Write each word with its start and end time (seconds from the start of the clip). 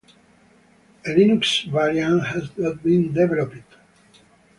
A 1.05 1.09
Linux 1.09 1.69
variant 1.69 2.25
has 2.25 2.49
not 2.57 2.81
been 2.81 3.13
developed. 3.13 3.75